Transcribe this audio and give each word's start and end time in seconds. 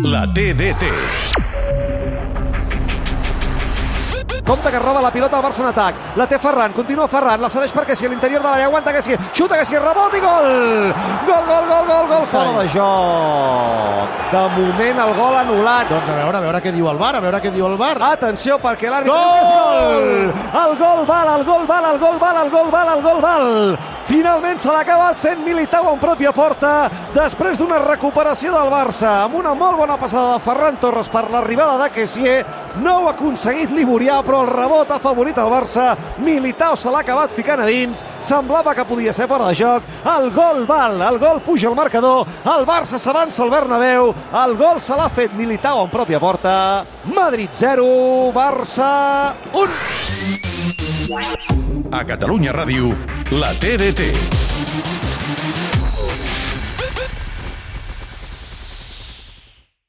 La 0.00 0.26
TDT. 0.26 0.82
Compte 4.42 4.70
que 4.70 4.78
roba 4.78 5.02
la 5.02 5.10
pilota 5.10 5.36
al 5.36 5.42
Barça 5.44 5.60
en 5.60 5.66
atac. 5.68 5.94
La 6.16 6.26
té 6.26 6.38
Ferran, 6.40 6.72
continua 6.72 7.06
Ferran, 7.08 7.40
la 7.40 7.50
cedeix 7.52 7.74
perquè 7.76 7.94
si 7.94 8.06
a 8.06 8.10
l'interior 8.10 8.40
de 8.42 8.48
l'àrea 8.48 8.70
aguanta 8.70 8.92
que 8.92 9.02
si 9.04 9.16
xuta 9.36 9.58
que 9.58 9.66
si 9.68 9.76
rebot 9.76 10.16
i 10.16 10.20
gol! 10.20 10.48
Gol, 11.28 11.44
gol, 11.46 11.68
gol, 11.68 11.86
gol, 11.90 12.08
gol, 12.08 12.26
fora 12.26 12.62
de 12.62 12.68
joc. 12.72 14.16
De 14.32 14.42
moment 14.56 15.04
el 15.04 15.14
gol 15.20 15.38
anul·lat. 15.42 15.92
Doncs 15.92 16.08
a 16.08 16.18
veure, 16.22 16.36
a 16.40 16.44
veure 16.48 16.62
què 16.64 16.72
diu 16.72 16.88
el 16.88 16.98
bar, 16.98 17.14
a 17.16 17.20
veure 17.20 17.42
què 17.44 17.52
diu 17.52 17.68
el 17.68 17.76
bar. 17.76 17.94
Atenció, 18.08 18.56
perquè 18.64 18.88
l'àrbitre... 18.88 19.12
Gol! 19.12 19.28
diu 19.28 19.36
que 19.36 19.44
és 19.44 19.52
gol! 19.52 20.64
El 20.64 20.76
gol 20.80 21.06
val, 21.12 21.34
el 21.36 21.44
gol 21.52 21.66
val, 21.68 21.90
el 21.92 22.00
gol 22.00 22.18
val, 22.24 22.44
el 22.46 22.50
gol 22.56 22.72
val, 22.72 22.94
el 22.96 23.02
gol 23.04 23.20
val! 23.28 23.48
Finalment 24.12 24.58
se 24.60 24.68
l'ha 24.68 24.82
acabat 24.84 25.16
fent 25.16 25.38
Militao 25.40 25.86
en 25.88 25.96
pròpia 25.96 26.34
porta 26.36 26.90
després 27.14 27.56
d'una 27.56 27.78
recuperació 27.80 28.52
del 28.52 28.68
Barça 28.68 29.08
amb 29.22 29.38
una 29.40 29.54
molt 29.56 29.78
bona 29.80 29.96
passada 29.96 30.34
de 30.34 30.42
Ferran 30.44 30.76
Torres 30.82 31.08
per 31.08 31.30
l'arribada 31.32 31.78
de 31.80 31.88
Kessier. 31.94 32.42
No 32.84 32.98
ho 32.98 33.06
ha 33.08 33.14
aconseguit 33.14 33.72
Liburià, 33.72 34.18
però 34.20 34.42
el 34.44 34.52
rebot 34.52 34.92
ha 34.92 35.00
favorit 35.00 35.40
el 35.40 35.48
Barça. 35.48 35.96
Militao 36.20 36.76
se 36.76 36.92
l'ha 36.92 37.00
acabat 37.00 37.32
ficant 37.32 37.64
a 37.64 37.70
dins. 37.70 38.04
Semblava 38.20 38.76
que 38.76 38.84
podia 38.84 39.16
ser 39.16 39.30
fora 39.32 39.48
de 39.48 39.56
joc. 39.56 39.88
El 40.18 40.28
gol 40.36 40.68
val, 40.68 41.00
el 41.08 41.16
gol 41.22 41.40
puja 41.40 41.72
al 41.72 41.80
marcador. 41.80 42.28
El 42.44 42.68
Barça 42.68 43.00
s'avança 43.00 43.40
al 43.46 43.56
Bernabéu. 43.56 44.12
El 44.44 44.52
gol 44.60 44.84
se 44.84 44.92
l'ha 44.92 45.08
fet 45.08 45.32
Militao 45.40 45.86
en 45.86 45.90
pròpia 45.96 46.20
porta. 46.20 46.84
Madrid 47.16 47.48
0, 47.64 47.88
Barça 48.36 48.92
1. 49.56 51.61
A 51.92 52.06
Catalunya 52.08 52.52
Ràdio, 52.56 52.94
la 53.36 53.52
TDT. 53.52 54.91